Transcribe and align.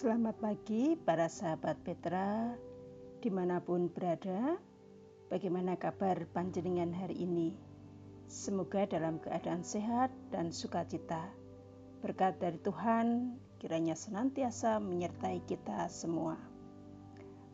Selamat 0.00 0.32
pagi 0.40 0.96
para 0.96 1.28
sahabat 1.28 1.76
Petra 1.84 2.56
di 3.20 3.28
mana 3.28 3.60
pun 3.60 3.84
berada. 3.92 4.56
Bagaimana 5.28 5.76
kabar 5.76 6.24
panjenengan 6.32 6.88
hari 6.88 7.20
ini? 7.20 7.52
Semoga 8.24 8.88
dalam 8.88 9.20
keadaan 9.20 9.60
sehat 9.60 10.08
dan 10.32 10.56
sukacita. 10.56 11.28
Berkat 12.00 12.40
dari 12.40 12.56
Tuhan 12.64 13.36
kiranya 13.60 13.92
senantiasa 13.92 14.80
menyertai 14.80 15.44
kita 15.44 15.84
semua. 15.92 16.40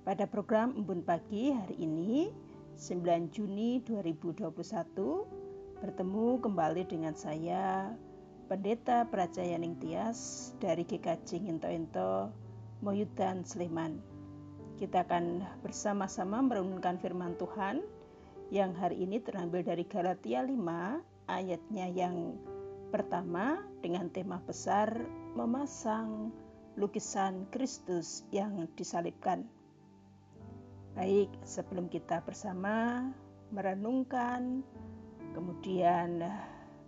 Pada 0.07 0.31
program 0.31 0.71
Embun 0.79 1.03
Pagi 1.03 1.51
hari 1.51 1.83
ini 1.83 2.31
9 2.79 3.27
Juni 3.35 3.83
2021 3.83 5.83
bertemu 5.83 6.39
kembali 6.39 6.83
dengan 6.87 7.19
saya 7.19 7.91
Pendeta 8.47 9.03
Prajayaning 9.11 9.75
Tias 9.83 10.55
dari 10.63 10.87
GKJ 10.87 11.43
Nginto-Ento, 11.43 12.31
Moyudan, 12.79 13.43
Sleman. 13.43 13.99
Kita 14.79 15.03
akan 15.03 15.43
bersama-sama 15.67 16.47
merenungkan 16.47 16.95
firman 17.03 17.35
Tuhan 17.43 17.83
yang 18.55 18.71
hari 18.79 19.03
ini 19.03 19.19
terambil 19.19 19.67
dari 19.67 19.83
Galatia 19.83 20.47
5 20.47 20.63
ayatnya 21.27 21.91
yang 21.91 22.39
pertama 22.95 23.67
dengan 23.83 24.15
tema 24.15 24.39
besar 24.39 24.95
memasang 25.35 26.31
lukisan 26.79 27.51
Kristus 27.51 28.23
yang 28.31 28.71
disalibkan. 28.79 29.43
Baik, 30.95 31.35
sebelum 31.43 31.91
kita 31.91 32.23
bersama 32.23 33.11
merenungkan, 33.51 34.63
kemudian 35.35 36.23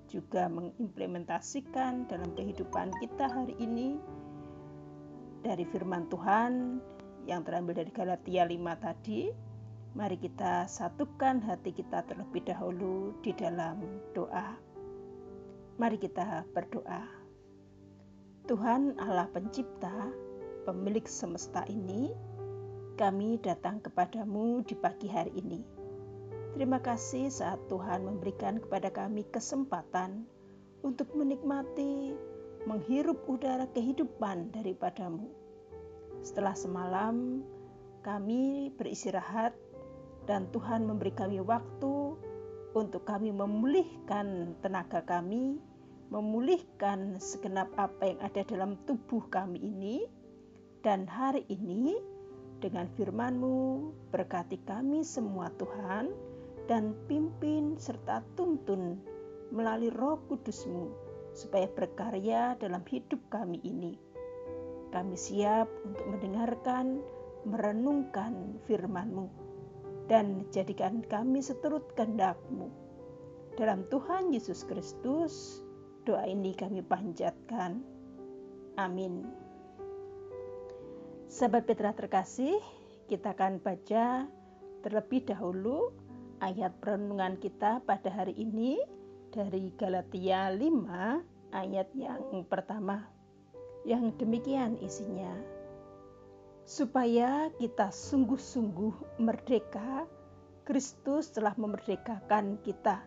juga 0.09 0.49
mengimplementasikan 0.49 2.09
dalam 2.09 2.33
kehidupan 2.35 2.91
kita 2.99 3.29
hari 3.29 3.55
ini 3.61 4.01
dari 5.45 5.63
firman 5.69 6.09
Tuhan 6.09 6.81
yang 7.29 7.45
terambil 7.45 7.77
dari 7.77 7.93
Galatia 7.93 8.49
5 8.49 8.85
tadi. 8.85 9.31
Mari 9.97 10.17
kita 10.21 10.69
satukan 10.69 11.41
hati 11.45 11.73
kita 11.73 12.05
terlebih 12.09 12.45
dahulu 12.45 13.17
di 13.25 13.33
dalam 13.37 13.81
doa. 14.13 14.57
Mari 15.77 15.97
kita 16.01 16.45
berdoa. 16.53 17.05
Tuhan 18.49 18.97
Allah 18.97 19.29
pencipta 19.29 20.09
pemilik 20.65 21.05
semesta 21.05 21.65
ini 21.69 22.13
kami 22.97 23.37
datang 23.45 23.81
kepadamu 23.85 24.65
di 24.65 24.75
pagi 24.75 25.09
hari 25.09 25.33
ini 25.37 25.78
Terima 26.57 26.81
kasih 26.81 27.29
saat 27.29 27.61
Tuhan 27.69 28.09
memberikan 28.09 28.57
kepada 28.63 28.89
kami 28.89 29.27
kesempatan 29.29 30.25
untuk 30.81 31.11
menikmati, 31.13 32.17
menghirup 32.65 33.21
udara 33.29 33.69
kehidupan 33.77 34.55
daripadamu. 34.55 35.29
Setelah 36.25 36.57
semalam 36.57 37.45
kami 38.03 38.73
beristirahat 38.79 39.53
dan 40.25 40.49
Tuhan 40.53 40.89
memberi 40.89 41.13
kami 41.13 41.41
waktu 41.45 42.17
untuk 42.77 43.05
kami 43.09 43.33
memulihkan 43.33 44.55
tenaga 44.61 45.01
kami, 45.05 45.57
memulihkan 46.13 47.17
segenap 47.17 47.69
apa 47.77 48.13
yang 48.13 48.21
ada 48.21 48.41
dalam 48.45 48.77
tubuh 48.85 49.25
kami 49.29 49.61
ini. 49.61 49.97
Dan 50.79 51.11
hari 51.11 51.43
ini 51.51 51.99
dengan 52.63 52.87
firman-Mu 52.95 53.91
berkati 54.15 54.63
kami 54.63 55.03
semua 55.03 55.51
Tuhan, 55.59 56.28
dan 56.69 56.93
pimpin 57.09 57.81
serta 57.81 58.21
tuntun 58.37 59.01
melalui 59.49 59.89
roh 59.89 60.21
kudusmu 60.29 60.93
supaya 61.33 61.65
berkarya 61.73 62.61
dalam 62.61 62.85
hidup 62.85 63.19
kami 63.33 63.57
ini. 63.65 63.97
Kami 64.93 65.17
siap 65.17 65.69
untuk 65.85 66.05
mendengarkan, 66.13 67.01
merenungkan 67.49 68.61
firman-Mu, 68.69 69.29
dan 70.09 70.45
jadikan 70.53 71.05
kami 71.09 71.41
seturut 71.41 71.85
kehendak-Mu. 71.97 72.69
Dalam 73.57 73.85
Tuhan 73.89 74.33
Yesus 74.33 74.65
Kristus, 74.65 75.65
doa 76.05 76.25
ini 76.25 76.57
kami 76.57 76.81
panjatkan. 76.85 77.81
Amin. 78.81 79.29
Sahabat 81.29 81.69
Petra 81.69 81.93
terkasih, 81.93 82.57
kita 83.13 83.37
akan 83.37 83.61
baca 83.61 84.25
terlebih 84.81 85.29
dahulu 85.29 85.93
ayat 86.39 86.79
perenungan 86.79 87.39
kita 87.43 87.83
pada 87.83 88.11
hari 88.11 88.35
ini 88.39 88.79
dari 89.35 89.75
Galatia 89.75 90.51
5 90.55 91.55
ayat 91.55 91.89
yang 91.95 92.47
pertama. 92.47 93.07
Yang 93.87 94.21
demikian 94.21 94.77
isinya. 94.83 95.33
Supaya 96.69 97.49
kita 97.57 97.89
sungguh-sungguh 97.89 99.23
merdeka 99.23 100.05
Kristus 100.69 101.33
telah 101.33 101.57
memerdekakan 101.57 102.61
kita. 102.61 103.01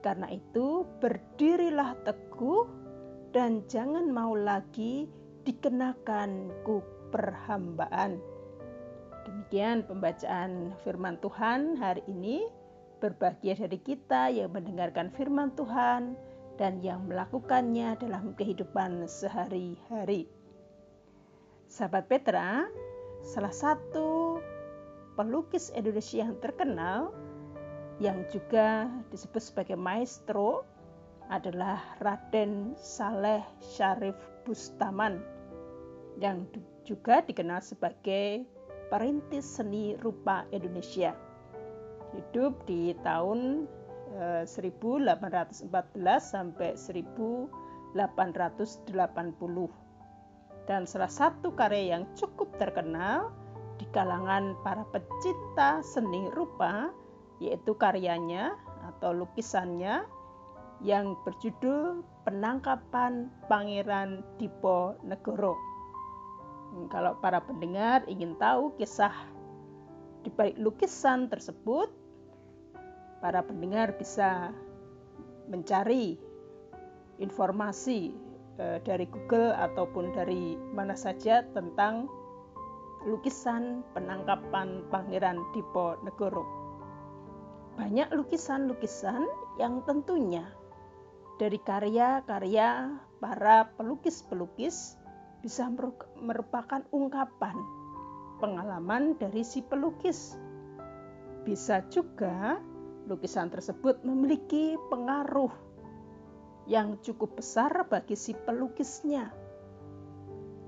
Karena 0.00 0.32
itu 0.32 0.88
berdirilah 0.98 1.92
teguh 2.08 2.64
dan 3.36 3.60
jangan 3.68 4.08
mau 4.08 4.32
lagi 4.32 5.04
dikenakan 5.44 6.48
ku 6.64 6.80
perhambaan 7.12 8.31
Demikian 9.52 9.84
pembacaan 9.84 10.72
firman 10.80 11.20
Tuhan 11.20 11.76
hari 11.76 12.00
ini. 12.08 12.48
Berbahagia 13.04 13.52
dari 13.52 13.76
kita 13.84 14.32
yang 14.32 14.48
mendengarkan 14.48 15.12
firman 15.12 15.52
Tuhan 15.52 16.16
dan 16.56 16.80
yang 16.80 17.04
melakukannya 17.04 18.00
dalam 18.00 18.32
kehidupan 18.32 19.04
sehari-hari. 19.04 20.24
Sahabat 21.68 22.08
Petra, 22.08 22.64
salah 23.20 23.52
satu 23.52 24.40
pelukis 25.20 25.68
Indonesia 25.76 26.24
yang 26.24 26.32
terkenal 26.40 27.12
yang 28.00 28.24
juga 28.32 28.88
disebut 29.12 29.52
sebagai 29.52 29.76
maestro 29.76 30.64
adalah 31.28 32.00
Raden 32.00 32.72
Saleh 32.80 33.44
Syarif 33.60 34.16
Bustaman 34.48 35.20
yang 36.16 36.48
juga 36.88 37.20
dikenal 37.20 37.60
sebagai 37.60 38.48
perintis 38.92 39.48
seni 39.48 39.96
rupa 40.04 40.44
Indonesia. 40.52 41.16
Hidup 42.12 42.68
di 42.68 42.92
tahun 43.00 43.64
1814 44.44 45.72
eh, 45.72 46.20
sampai 46.20 46.76
1880. 46.76 47.96
Dan 50.68 50.84
salah 50.84 51.08
satu 51.08 51.56
karya 51.56 51.96
yang 51.96 52.04
cukup 52.12 52.52
terkenal 52.60 53.32
di 53.80 53.88
kalangan 53.96 54.52
para 54.60 54.84
pecinta 54.92 55.80
seni 55.80 56.28
rupa 56.36 56.92
yaitu 57.40 57.74
karyanya 57.74 58.54
atau 58.92 59.10
lukisannya 59.16 60.04
yang 60.84 61.16
berjudul 61.24 62.04
Penangkapan 62.22 63.26
Pangeran 63.50 64.22
Diponegoro. 64.38 65.58
Hmm, 65.58 65.71
kalau 66.88 67.16
para 67.20 67.40
pendengar 67.44 68.04
ingin 68.08 68.36
tahu 68.40 68.72
kisah 68.80 69.12
di 70.24 70.30
balik 70.32 70.56
lukisan 70.56 71.28
tersebut, 71.28 71.90
para 73.20 73.44
pendengar 73.44 73.94
bisa 73.98 74.50
mencari 75.50 76.16
informasi 77.20 78.14
eh, 78.58 78.78
dari 78.82 79.04
Google 79.10 79.52
ataupun 79.52 80.16
dari 80.16 80.56
mana 80.72 80.96
saja 80.96 81.44
tentang 81.52 82.08
lukisan 83.02 83.82
penangkapan 83.92 84.86
Pangeran 84.88 85.42
Diponegoro. 85.52 86.46
Banyak 87.74 88.14
lukisan-lukisan 88.14 89.26
yang 89.58 89.82
tentunya 89.88 90.46
dari 91.40 91.58
karya-karya 91.58 92.94
para 93.18 93.66
pelukis-pelukis 93.74 95.01
bisa 95.42 95.66
merupakan 96.22 96.86
ungkapan 96.94 97.58
pengalaman 98.38 99.18
dari 99.18 99.42
si 99.42 99.62
pelukis. 99.62 100.38
Bisa 101.42 101.82
juga 101.90 102.62
lukisan 103.10 103.50
tersebut 103.50 104.06
memiliki 104.06 104.78
pengaruh 104.90 105.50
yang 106.70 106.98
cukup 107.02 107.34
besar 107.38 107.86
bagi 107.90 108.14
si 108.14 108.34
pelukisnya. 108.34 109.34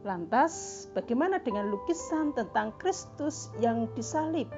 Lantas, 0.04 0.84
bagaimana 0.92 1.40
dengan 1.40 1.70
lukisan 1.70 2.34
tentang 2.34 2.74
Kristus 2.76 3.48
yang 3.62 3.88
disalib? 3.94 4.50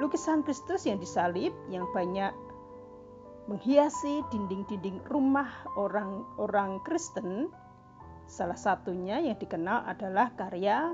Lukisan 0.00 0.40
Kristus 0.46 0.88
yang 0.88 0.96
disalib 0.96 1.52
yang 1.68 1.84
banyak 1.92 2.32
menghiasi 3.50 4.22
dinding-dinding 4.30 5.02
rumah 5.10 5.50
orang-orang 5.74 6.78
Kristen 6.86 7.50
Salah 8.32 8.56
satunya 8.56 9.20
yang 9.20 9.36
dikenal 9.36 9.84
adalah 9.84 10.32
karya 10.32 10.88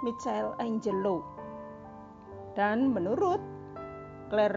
Michelangelo. 0.00 1.20
Dan 2.56 2.96
menurut 2.96 3.44
Claire 4.32 4.56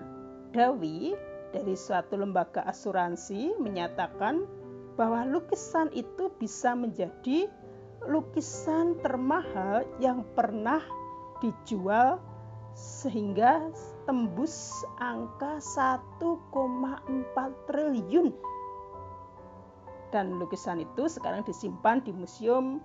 Dawi 0.55 1.11
dari 1.51 1.75
suatu 1.75 2.15
lembaga 2.15 2.63
asuransi 2.63 3.59
menyatakan 3.59 4.47
bahwa 4.95 5.27
lukisan 5.27 5.91
itu 5.91 6.31
bisa 6.39 6.71
menjadi 6.71 7.51
lukisan 8.07 8.95
termahal 9.03 9.83
yang 9.99 10.23
pernah 10.31 10.79
dijual 11.43 12.15
sehingga 12.71 13.67
tembus 14.07 14.87
angka 15.03 15.59
1,4 15.59 16.47
triliun. 17.67 18.50
Dan 20.11 20.37
lukisan 20.37 20.83
itu 20.83 21.07
sekarang 21.07 21.47
disimpan 21.47 22.03
di 22.03 22.11
museum 22.11 22.83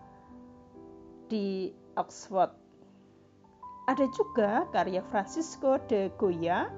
di 1.27 1.75
Oxford. 1.99 2.55
Ada 3.87 4.07
juga 4.15 4.67
karya 4.75 5.03
Francisco 5.11 5.79
de 5.91 6.11
Goya, 6.19 6.71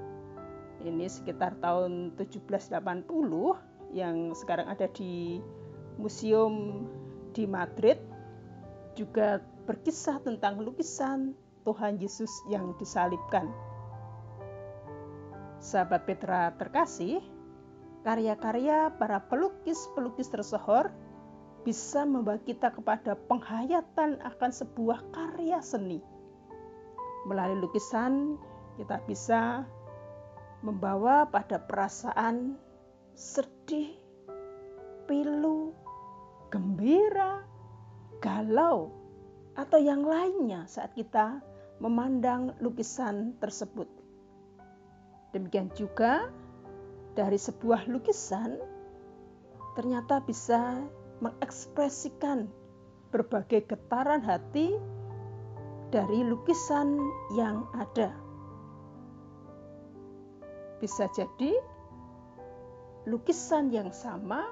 ini 0.84 1.10
sekitar 1.10 1.58
tahun 1.58 2.14
1780 2.16 2.72
yang 3.96 4.36
sekarang 4.36 4.68
ada 4.68 4.86
di 4.92 5.40
museum 5.98 6.84
di 7.34 7.48
Madrid 7.48 7.98
juga 8.94 9.42
berkisah 9.66 10.22
tentang 10.22 10.62
lukisan 10.62 11.34
Tuhan 11.66 11.98
Yesus 11.98 12.30
yang 12.48 12.72
disalibkan. 12.78 13.50
Sahabat 15.58 16.06
Petra 16.06 16.54
terkasih, 16.54 17.18
karya-karya 18.08 18.88
para 18.96 19.20
pelukis-pelukis 19.28 20.32
tersohor 20.32 20.88
bisa 21.68 22.08
membawa 22.08 22.40
kita 22.40 22.72
kepada 22.72 23.12
penghayatan 23.28 24.16
akan 24.24 24.48
sebuah 24.48 25.04
karya 25.12 25.60
seni. 25.60 26.00
Melalui 27.28 27.60
lukisan, 27.60 28.40
kita 28.80 29.04
bisa 29.04 29.68
membawa 30.64 31.28
pada 31.28 31.60
perasaan 31.60 32.56
sedih, 33.12 33.92
pilu, 35.04 35.76
gembira, 36.48 37.44
galau, 38.24 38.88
atau 39.52 39.76
yang 39.76 40.00
lainnya 40.00 40.64
saat 40.64 40.96
kita 40.96 41.44
memandang 41.84 42.56
lukisan 42.64 43.36
tersebut. 43.36 43.90
Demikian 45.36 45.68
juga 45.76 46.32
dari 47.18 47.34
sebuah 47.34 47.90
lukisan 47.90 48.54
ternyata 49.74 50.22
bisa 50.22 50.86
mengekspresikan 51.18 52.46
berbagai 53.10 53.66
getaran 53.66 54.22
hati 54.22 54.78
dari 55.90 56.22
lukisan 56.22 56.94
yang 57.34 57.66
ada. 57.74 58.14
Bisa 60.78 61.10
jadi 61.10 61.58
lukisan 63.10 63.74
yang 63.74 63.90
sama, 63.90 64.46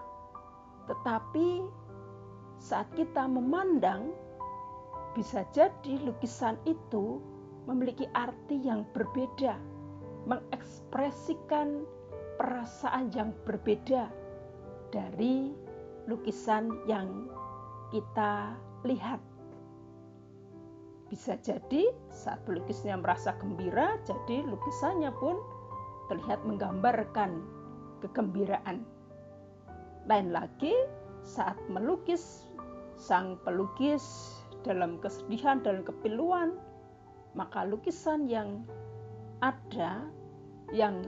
tetapi 0.90 1.62
saat 2.58 2.90
kita 2.98 3.30
memandang, 3.30 4.10
bisa 5.14 5.46
jadi 5.54 6.02
lukisan 6.02 6.58
itu 6.66 7.22
memiliki 7.70 8.10
arti 8.10 8.58
yang 8.66 8.82
berbeda 8.90 9.54
mengekspresikan 10.26 11.86
perasaan 12.36 13.12
yang 13.12 13.32
berbeda 13.44 14.08
dari 14.92 15.50
lukisan 16.06 16.70
yang 16.86 17.28
kita 17.90 18.54
lihat. 18.86 19.18
Bisa 21.06 21.38
jadi 21.38 21.90
saat 22.10 22.42
pelukisnya 22.46 22.98
merasa 22.98 23.34
gembira, 23.38 23.94
jadi 24.06 24.42
lukisannya 24.42 25.10
pun 25.18 25.38
terlihat 26.10 26.42
menggambarkan 26.42 27.42
kegembiraan. 28.02 28.82
Lain 30.06 30.30
lagi 30.30 30.74
saat 31.22 31.58
melukis 31.70 32.46
sang 32.98 33.38
pelukis 33.42 34.34
dalam 34.66 34.98
kesedihan 34.98 35.62
dan 35.62 35.86
kepiluan, 35.86 36.58
maka 37.38 37.62
lukisan 37.66 38.26
yang 38.26 38.66
ada 39.44 40.06
yang 40.74 41.06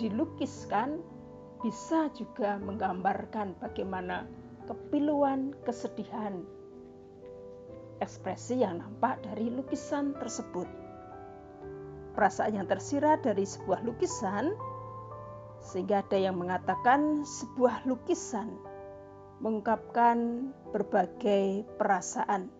dilukiskan 0.00 1.02
bisa 1.64 2.12
juga 2.12 2.60
menggambarkan 2.60 3.56
bagaimana 3.56 4.28
kepiluan, 4.68 5.56
kesedihan, 5.64 6.44
ekspresi 8.04 8.60
yang 8.60 8.84
nampak 8.84 9.20
dari 9.24 9.48
lukisan 9.48 10.12
tersebut. 10.20 10.68
Perasaan 12.14 12.54
yang 12.60 12.68
tersirat 12.70 13.26
dari 13.26 13.42
sebuah 13.42 13.82
lukisan, 13.82 14.54
sehingga 15.64 16.04
ada 16.04 16.18
yang 16.20 16.36
mengatakan 16.36 17.24
sebuah 17.24 17.88
lukisan 17.88 18.54
mengungkapkan 19.42 20.48
berbagai 20.70 21.66
perasaan, 21.74 22.52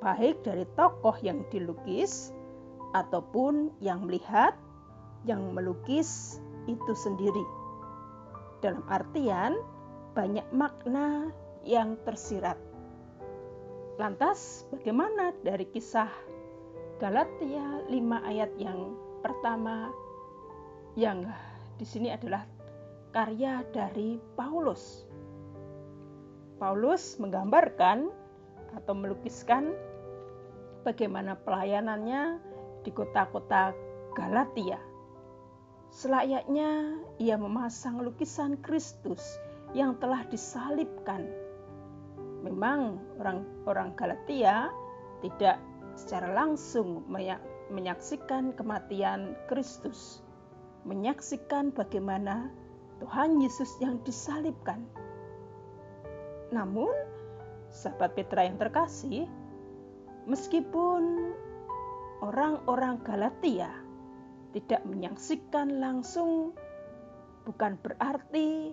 baik 0.00 0.40
dari 0.46 0.64
tokoh 0.78 1.14
yang 1.20 1.44
dilukis 1.52 2.32
ataupun 2.96 3.74
yang 3.84 4.08
melihat, 4.08 4.56
yang 5.26 5.52
melukis 5.52 6.38
itu 6.70 6.92
sendiri. 6.94 7.44
Dalam 8.62 8.82
artian, 8.88 9.58
banyak 10.16 10.46
makna 10.54 11.34
yang 11.66 11.98
tersirat. 12.06 12.56
Lantas, 14.00 14.64
bagaimana 14.72 15.34
dari 15.44 15.66
kisah 15.68 16.08
Galatia 16.96 17.84
5 17.90 17.92
ayat 18.24 18.50
yang 18.56 18.96
pertama 19.20 19.92
yang 20.96 21.28
di 21.76 21.84
sini 21.84 22.08
adalah 22.08 22.48
karya 23.12 23.60
dari 23.74 24.16
Paulus. 24.38 25.04
Paulus 26.56 27.20
menggambarkan 27.20 28.08
atau 28.80 28.94
melukiskan 28.96 29.76
bagaimana 30.88 31.36
pelayanannya 31.44 32.40
di 32.80 32.90
kota-kota 32.96 33.76
Galatia. 34.16 34.95
Selayaknya 35.96 36.92
ia 37.16 37.40
memasang 37.40 38.04
lukisan 38.04 38.60
Kristus 38.60 39.40
yang 39.72 39.96
telah 39.96 40.28
disalibkan. 40.28 41.24
Memang 42.44 43.00
orang-orang 43.16 43.96
Galatia 43.96 44.68
tidak 45.24 45.56
secara 45.96 46.36
langsung 46.36 47.00
menyaksikan 47.72 48.52
kematian 48.60 49.40
Kristus, 49.48 50.20
menyaksikan 50.84 51.72
bagaimana 51.72 52.52
Tuhan 53.00 53.40
Yesus 53.40 53.72
yang 53.80 53.96
disalibkan. 54.04 54.84
Namun, 56.52 56.92
sahabat 57.72 58.12
Petra 58.12 58.44
yang 58.44 58.60
terkasih, 58.60 59.24
meskipun 60.28 61.32
orang-orang 62.20 63.00
Galatia 63.00 63.85
tidak 64.56 64.88
menyaksikan 64.88 65.84
langsung, 65.84 66.56
bukan 67.44 67.76
berarti 67.84 68.72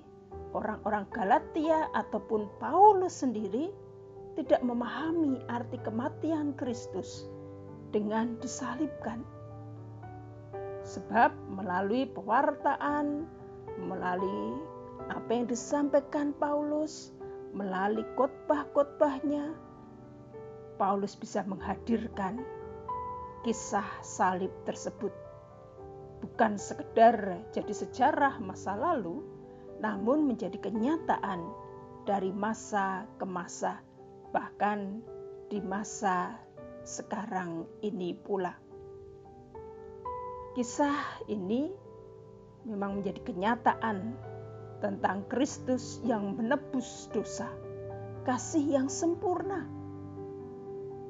orang-orang 0.56 1.04
Galatia 1.12 1.92
ataupun 1.92 2.48
Paulus 2.63 3.20
sendiri 3.20 3.68
tidak 4.40 4.63
memahami 4.63 5.44
arti 5.52 5.75
kematian 5.84 6.56
Kristus 6.56 7.28
dengan 7.92 8.40
disalibkan. 8.40 9.28
Sebab 10.88 11.36
melalui 11.52 12.08
pewartaan, 12.16 13.28
melalui 13.84 14.63
apa 15.12 15.30
yang 15.36 15.52
disampaikan 15.52 16.32
Paulus, 16.40 17.12
melalui 17.52 18.08
khotbah-khotbahnya, 18.16 19.52
Paulus 20.80 21.20
bisa 21.20 21.44
menghadirkan 21.44 22.40
kisah 23.44 23.86
salib 24.00 24.50
tersebut 24.63 25.12
bukan 26.24 26.56
sekedar 26.56 27.44
jadi 27.51 27.74
sejarah 27.75 28.39
masa 28.39 28.80
lalu, 28.80 29.20
namun 29.84 30.24
menjadi 30.24 30.56
kenyataan 30.56 31.44
dari 32.08 32.32
masa 32.32 33.03
ke 33.20 33.27
masa, 33.27 33.84
bahkan 34.32 35.03
di 35.51 35.60
masa 35.60 36.39
sekarang 36.88 37.68
ini 37.84 38.15
pula. 38.15 38.56
Kisah 40.56 41.27
ini 41.27 41.68
memang 42.63 43.03
menjadi 43.03 43.20
kenyataan 43.20 44.15
tentang 44.80 45.27
Kristus 45.27 46.00
yang 46.08 46.39
menebus 46.39 47.12
dosa, 47.12 47.51
kasih 48.24 48.80
yang 48.80 48.88
sempurna 48.88 49.68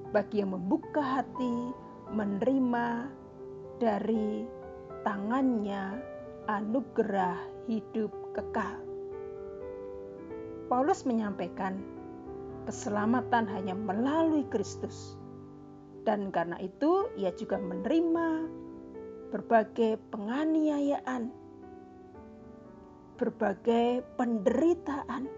bagi 0.10 0.41
yang 0.41 0.53
membuka 0.53 1.01
hati 1.01 1.74
menerima 2.13 3.10
dari 3.82 4.46
tangannya 5.03 6.00
anugerah 6.48 7.39
hidup 7.67 8.12
kekal. 8.36 8.79
Paulus 10.67 11.05
menyampaikan 11.05 11.79
keselamatan 12.65 13.45
hanya 13.51 13.75
melalui 13.75 14.48
Kristus. 14.50 15.19
Dan 16.03 16.36
karena 16.36 16.60
itu 16.60 17.07
ia 17.15 17.31
juga 17.31 17.55
menerima 17.55 18.51
berbagai 19.31 19.95
penganiayaan, 20.12 21.31
berbagai 23.15 24.03
penderitaan. 24.19 25.31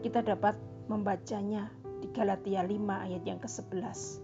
Kita 0.00 0.24
dapat 0.24 0.56
membacanya 0.88 1.68
di 2.00 2.08
Galatia 2.12 2.64
5 2.64 3.04
ayat 3.04 3.22
yang 3.28 3.40
ke-11. 3.40 4.23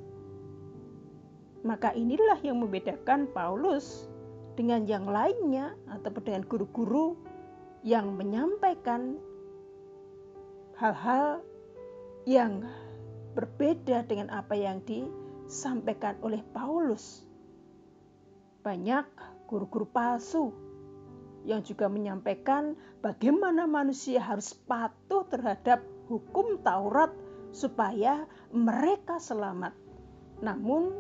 Maka 1.61 1.93
inilah 1.93 2.41
yang 2.41 2.61
membedakan 2.65 3.29
Paulus 3.37 4.09
dengan 4.57 4.89
yang 4.89 5.05
lainnya 5.09 5.77
atau 5.93 6.09
dengan 6.21 6.45
guru-guru 6.49 7.17
yang 7.85 8.13
menyampaikan 8.17 9.17
hal-hal 10.77 11.45
yang 12.25 12.65
berbeda 13.37 14.05
dengan 14.09 14.29
apa 14.33 14.57
yang 14.57 14.81
disampaikan 14.85 16.17
oleh 16.25 16.41
Paulus. 16.53 17.25
Banyak 18.61 19.07
guru-guru 19.49 19.89
palsu 19.89 20.53
yang 21.49 21.65
juga 21.65 21.89
menyampaikan 21.89 22.77
bagaimana 23.01 23.65
manusia 23.65 24.21
harus 24.21 24.53
patuh 24.53 25.25
terhadap 25.33 25.81
hukum 26.09 26.61
Taurat 26.61 27.09
supaya 27.51 28.29
mereka 28.53 29.17
selamat. 29.17 29.73
Namun, 30.45 30.93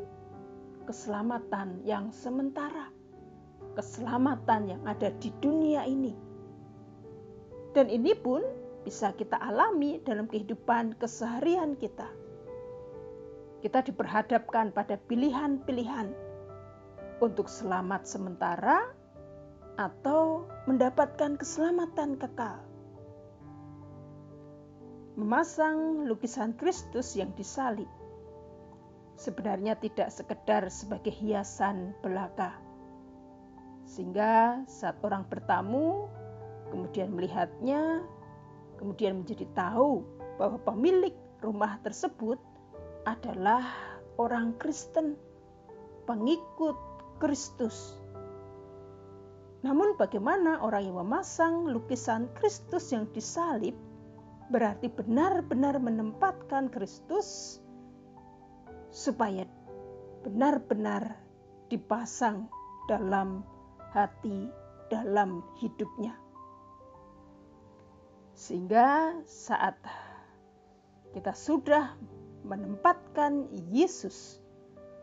keselamatan 0.84 1.82
yang 1.84 2.12
sementara, 2.12 2.88
keselamatan 3.76 4.76
yang 4.76 4.82
ada 4.84 5.12
di 5.20 5.32
dunia 5.40 5.84
ini, 5.84 6.14
dan 7.70 7.86
ini 7.86 8.16
pun 8.18 8.42
bisa 8.82 9.14
kita 9.14 9.38
alami 9.38 10.00
dalam 10.02 10.26
kehidupan 10.26 10.96
keseharian 10.98 11.78
kita. 11.78 12.08
Kita 13.60 13.84
diperhadapkan 13.84 14.72
pada 14.72 14.96
pilihan-pilihan 14.96 16.10
untuk 17.20 17.46
selamat 17.46 18.08
sementara 18.08 18.88
atau 19.76 20.48
mendapatkan 20.64 21.36
keselamatan 21.36 22.16
kekal. 22.16 22.64
Memasang 25.20 26.08
lukisan 26.08 26.56
Kristus 26.56 27.12
yang 27.12 27.36
disalib 27.36 27.86
sebenarnya 29.20 29.76
tidak 29.76 30.08
sekedar 30.08 30.72
sebagai 30.72 31.12
hiasan 31.12 31.92
belaka. 32.00 32.56
Sehingga 33.84 34.64
saat 34.64 34.96
orang 35.04 35.28
bertamu 35.28 36.08
kemudian 36.72 37.12
melihatnya, 37.12 38.00
kemudian 38.80 39.20
menjadi 39.20 39.44
tahu 39.52 40.00
bahwa 40.40 40.56
pemilik 40.64 41.12
rumah 41.44 41.76
tersebut 41.84 42.40
adalah 43.04 43.60
orang 44.16 44.56
Kristen, 44.56 45.20
pengikut 46.08 46.76
Kristus. 47.20 48.00
Namun, 49.60 49.92
bagaimana 50.00 50.64
orang 50.64 50.88
yang 50.88 50.96
memasang 50.96 51.68
lukisan 51.68 52.32
Kristus 52.40 52.88
yang 52.96 53.04
disalib 53.12 53.76
berarti 54.48 54.88
benar-benar 54.88 55.76
menempatkan 55.76 56.72
Kristus 56.72 57.60
supaya 58.90 59.46
benar-benar 60.26 61.16
dipasang 61.70 62.50
dalam 62.90 63.46
hati, 63.94 64.50
dalam 64.90 65.42
hidupnya. 65.62 66.18
Sehingga 68.34 69.14
saat 69.26 69.78
kita 71.14 71.34
sudah 71.34 71.94
menempatkan 72.42 73.46
Yesus 73.70 74.42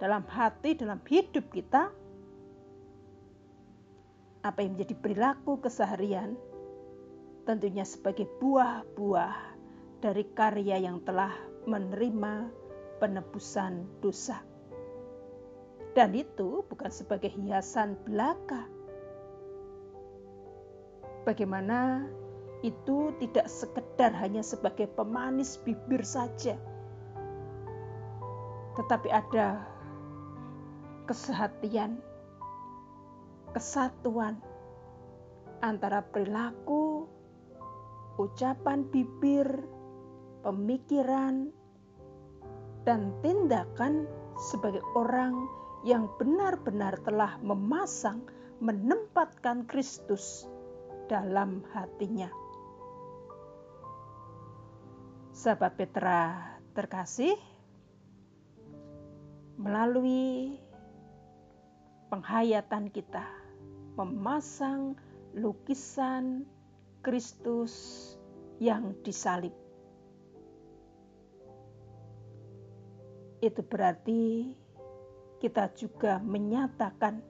dalam 0.03 0.25
hati, 0.27 0.75
dalam 0.75 1.00
hidup 1.08 1.48
kita, 1.53 1.89
apa 4.46 4.60
yang 4.63 4.77
menjadi 4.77 4.96
perilaku 5.00 5.60
keseharian, 5.60 6.36
tentunya 7.48 7.88
sebagai 7.88 8.27
buah-buah 8.39 9.36
dari 10.03 10.24
karya 10.36 10.84
yang 10.84 11.01
telah 11.03 11.34
menerima 11.67 12.66
penebusan 12.98 13.86
dosa. 14.04 14.42
Dan 15.98 16.13
itu 16.13 16.62
bukan 16.70 16.94
sebagai 16.94 17.34
hiasan 17.34 17.98
belaka. 18.06 18.70
Bagaimana 21.25 22.06
itu 22.66 23.13
tidak 23.22 23.50
sekedar 23.50 24.13
hanya 24.13 24.42
sebagai 24.42 24.89
pemanis 24.94 25.62
bibir 25.62 26.01
saja, 26.01 26.58
tetapi 28.77 29.10
ada 29.13 29.62
kesehatian, 31.06 32.01
kesatuan 33.54 34.42
antara 35.66 36.06
perilaku, 36.06 37.10
ucapan 38.22 38.86
bibir, 38.89 39.46
pemikiran, 40.42 41.50
dan 42.88 43.12
tindakan 43.20 44.08
sebagai 44.39 44.79
orang 44.96 45.36
yang 45.84 46.08
benar-benar 46.15 46.96
telah 47.03 47.36
memasang, 47.44 48.24
menempatkan 48.63 49.67
Kristus 49.67 50.48
dalam 51.12 51.67
hatinya. 51.75 52.32
Sahabat 55.36 55.75
Petra 55.75 56.56
terkasih, 56.72 57.36
melalui 59.60 60.56
penghayatan 62.08 62.88
kita 62.88 63.27
memasang 64.00 64.96
lukisan 65.36 66.48
Kristus 67.03 67.74
yang 68.63 68.96
disalib. 69.03 69.66
Itu 73.48 73.63
berarti 73.63 74.51
kita 75.39 75.72
juga 75.80 76.20
menyatakan 76.20 77.24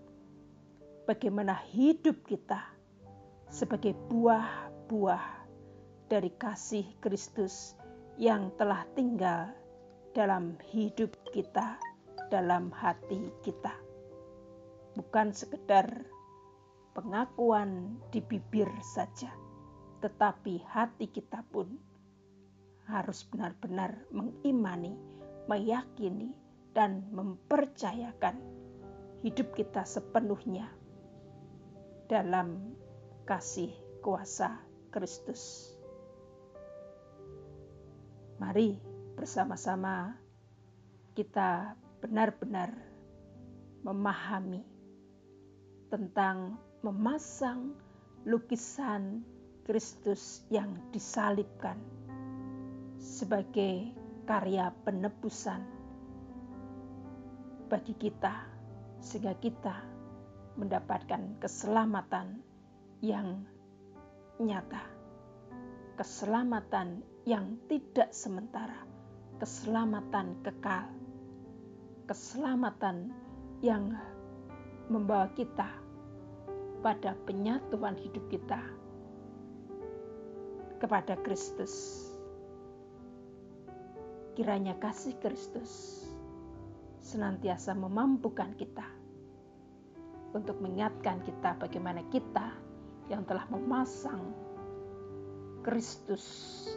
bagaimana 1.05 1.53
hidup 1.69 2.25
kita 2.25 2.73
sebagai 3.53 3.93
buah-buah 4.09 5.45
dari 6.09 6.33
kasih 6.33 6.89
Kristus 7.05 7.77
yang 8.17 8.49
telah 8.57 8.81
tinggal 8.97 9.53
dalam 10.17 10.57
hidup 10.73 11.13
kita, 11.29 11.77
dalam 12.33 12.73
hati 12.73 13.29
kita. 13.45 13.77
Bukan 14.97 15.29
sekedar 15.29 15.85
pengakuan 16.97 18.01
di 18.09 18.25
bibir 18.25 18.65
saja, 18.81 19.29
tetapi 20.01 20.65
hati 20.65 21.05
kita 21.13 21.45
pun 21.53 21.77
harus 22.89 23.21
benar-benar 23.29 24.09
mengimani, 24.09 24.97
meyakini, 25.47 26.35
dan 26.77 27.01
mempercayakan 27.09 28.37
hidup 29.25 29.57
kita 29.57 29.81
sepenuhnya 29.81 30.69
dalam 32.05 32.77
kasih 33.25 33.73
kuasa 34.05 34.61
Kristus. 34.93 35.73
Mari 38.37 38.77
bersama-sama 39.17 40.13
kita 41.17 41.73
benar-benar 41.97 42.69
memahami 43.81 44.61
tentang 45.89 46.61
memasang 46.85 47.73
lukisan 48.29 49.25
Kristus 49.65 50.45
yang 50.53 50.77
disalibkan 50.93 51.81
sebagai 53.01 53.91
karya 54.27 54.75
penebusan 54.83 55.63
bagi 57.71 57.95
kita, 57.95 58.43
sehingga 58.99 59.33
kita 59.39 59.75
mendapatkan 60.59 61.39
keselamatan 61.39 62.43
yang 62.99 63.47
nyata, 64.37 64.83
keselamatan 65.95 67.01
yang 67.23 67.55
tidak 67.71 68.11
sementara, 68.11 68.83
keselamatan 69.39 70.35
kekal, 70.43 70.91
keselamatan 72.07 73.15
yang 73.63 73.95
membawa 74.87 75.31
kita 75.35 75.67
pada 76.79 77.15
penyatuan 77.27 77.95
hidup 77.99 78.23
kita 78.31 78.61
kepada 80.79 81.17
Kristus. 81.25 82.05
Kiranya 84.37 84.77
kasih 84.77 85.17
Kristus 85.17 86.05
senantiasa 87.01 87.73
memampukan 87.73 88.53
kita 88.53 88.85
untuk 90.37 90.61
mengingatkan 90.61 91.25
kita 91.25 91.57
bagaimana 91.57 92.05
kita 92.13 92.53
yang 93.09 93.25
telah 93.25 93.49
memasang 93.49 94.21
Kristus 95.65 96.21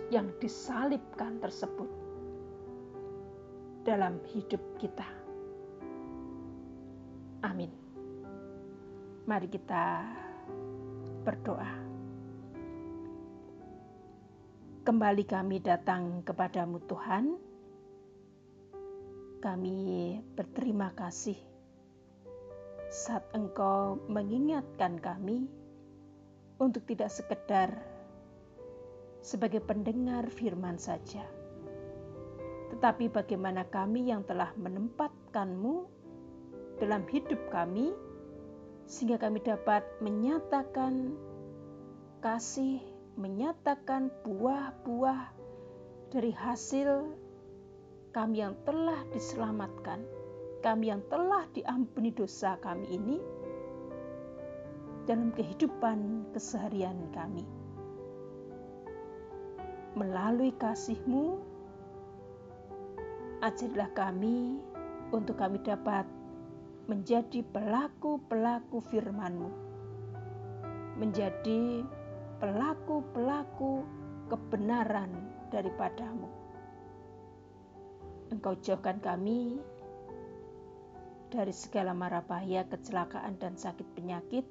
yang 0.09 0.33
disalibkan 0.41 1.37
tersebut 1.45 1.93
dalam 3.85 4.17
hidup 4.33 4.65
kita. 4.81 5.05
Amin. 7.45 7.69
Mari 9.29 9.53
kita 9.53 10.09
berdoa. 11.29 11.91
kembali 14.81 15.23
kami 15.23 15.63
datang 15.63 16.25
kepadamu 16.27 16.83
Tuhan. 16.89 17.50
Kami 19.41 20.21
berterima 20.37 20.93
kasih. 20.93 21.41
Saat 22.93 23.25
Engkau 23.33 23.97
mengingatkan 24.05 25.01
kami 25.01 25.49
untuk 26.61 26.85
tidak 26.85 27.09
sekedar 27.09 27.73
sebagai 29.25 29.65
pendengar 29.65 30.29
firman 30.29 30.77
saja, 30.77 31.25
tetapi 32.69 33.09
bagaimana 33.09 33.65
kami 33.65 34.13
yang 34.13 34.29
telah 34.29 34.53
menempatkanmu 34.61 35.89
dalam 36.77 37.09
hidup 37.09 37.41
kami, 37.49 37.97
sehingga 38.85 39.17
kami 39.25 39.41
dapat 39.41 39.81
menyatakan 40.05 41.17
kasih, 42.21 42.85
menyatakan 43.17 44.13
buah-buah 44.21 45.33
dari 46.13 46.29
hasil 46.37 47.09
kami 48.11 48.43
yang 48.43 48.59
telah 48.67 49.03
diselamatkan 49.15 50.03
kami 50.61 50.93
yang 50.93 51.01
telah 51.09 51.49
diampuni 51.57 52.13
dosa 52.13 52.61
kami 52.61 52.85
ini 52.93 53.17
dalam 55.09 55.33
kehidupan 55.33 56.29
keseharian 56.37 57.09
kami. 57.17 57.49
Melalui 59.97 60.55
kasih-Mu, 60.61 61.41
kami 63.97 64.61
untuk 65.11 65.41
kami 65.41 65.59
dapat 65.65 66.07
menjadi 66.87 67.43
pelaku-pelaku 67.51 68.85
firman-Mu, 68.93 69.51
menjadi 71.01 71.83
pelaku-pelaku 72.39 73.83
kebenaran 74.29 75.11
daripadamu. 75.51 76.29
Engkau 78.31 78.55
jauhkan 78.63 79.03
kami 79.03 79.59
dari 81.31 81.55
segala 81.55 81.95
mara 81.95 82.23
bahaya, 82.23 82.67
kecelakaan, 82.67 83.39
dan 83.39 83.55
sakit 83.59 83.87
penyakit, 83.95 84.47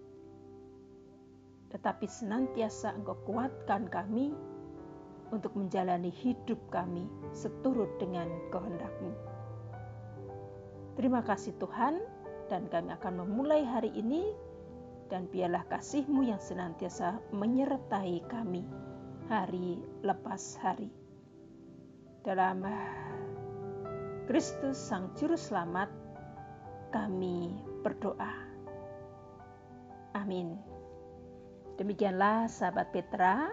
tetapi 1.71 2.07
senantiasa 2.07 2.95
Engkau 2.95 3.15
kuatkan 3.23 3.87
kami 3.87 4.35
untuk 5.31 5.55
menjalani 5.55 6.11
hidup 6.11 6.59
kami 6.71 7.07
seturut 7.31 7.91
dengan 7.99 8.27
kehendak-Mu. 8.51 9.11
Terima 10.99 11.23
kasih 11.23 11.55
Tuhan, 11.59 12.03
dan 12.51 12.67
kami 12.67 12.91
akan 12.99 13.23
memulai 13.23 13.63
hari 13.63 13.95
ini, 13.95 14.35
dan 15.07 15.27
biarlah 15.31 15.63
kasih-Mu 15.71 16.27
yang 16.27 16.41
senantiasa 16.41 17.19
menyertai 17.31 18.27
kami 18.27 18.67
hari 19.31 19.79
lepas 20.03 20.59
hari. 20.59 20.91
Dalam 22.25 22.65
Kristus 24.29 24.77
Sang 24.77 25.09
Juru 25.17 25.33
Selamat, 25.33 25.89
kami 26.93 27.49
berdoa. 27.81 28.29
Amin. 30.13 30.53
Demikianlah 31.81 32.45
sahabat 32.45 32.93
Petra, 32.93 33.49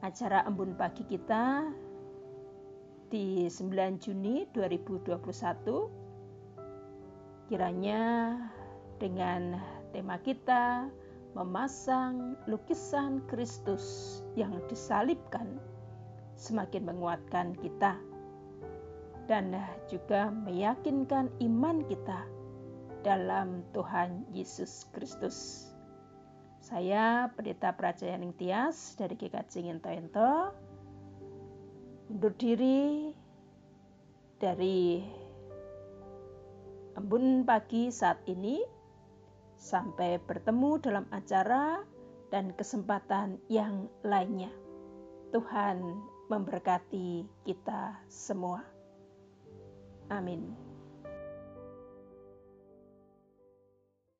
acara 0.00 0.48
embun 0.48 0.72
pagi 0.72 1.04
kita 1.04 1.68
di 3.12 3.44
9 3.44 4.00
Juni 4.00 4.48
2021. 4.56 5.20
Kiranya 7.52 8.40
dengan 8.96 9.52
tema 9.92 10.16
kita 10.16 10.88
memasang 11.36 12.40
lukisan 12.48 13.20
Kristus 13.28 14.24
yang 14.32 14.64
disalibkan 14.72 15.60
semakin 16.40 16.88
menguatkan 16.88 17.52
kita 17.60 18.07
dan 19.28 19.52
juga 19.92 20.32
meyakinkan 20.32 21.28
iman 21.44 21.84
kita 21.84 22.24
dalam 23.04 23.62
Tuhan 23.76 24.24
Yesus 24.32 24.88
Kristus. 24.96 25.68
Saya 26.64 27.30
Pendeta 27.36 27.76
Prajayaning 27.76 28.34
Tias 28.34 28.96
dari 28.98 29.14
GKJ 29.14 29.68
Ngento 29.68 30.32
undur 32.08 32.32
diri 32.40 33.12
dari 34.40 35.04
embun 36.96 37.44
pagi 37.44 37.92
saat 37.92 38.24
ini 38.26 38.64
sampai 39.60 40.16
bertemu 40.24 40.70
dalam 40.80 41.04
acara 41.12 41.84
dan 42.32 42.56
kesempatan 42.56 43.36
yang 43.52 43.92
lainnya. 44.00 44.50
Tuhan 45.36 45.84
memberkati 46.32 47.28
kita 47.44 47.96
semua. 48.08 48.77
Amin. 50.10 50.56